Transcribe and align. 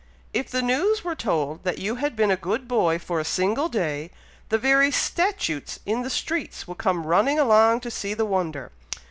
If 0.33 0.49
the 0.49 0.63
news 0.63 1.03
were 1.03 1.13
told 1.13 1.63
that 1.63 1.77
you 1.77 1.97
had 1.97 2.15
been 2.15 2.31
a 2.31 2.35
good 2.35 2.67
boy 2.67 2.97
for 2.97 3.19
a 3.19 3.23
single 3.23 3.69
day, 3.69 4.09
the 4.49 4.57
very 4.57 4.89
statutes 4.89 5.79
in 5.85 6.01
the 6.01 6.09
streets 6.09 6.67
would 6.67 6.79
come 6.79 7.05
running 7.05 7.37
along 7.37 7.81
to 7.81 7.91
see 7.91 8.15
the 8.15 8.25
wonder. 8.25 8.71